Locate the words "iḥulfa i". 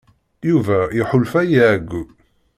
1.01-1.59